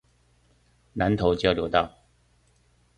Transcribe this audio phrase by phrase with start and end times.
[0.93, 1.99] 南投交流道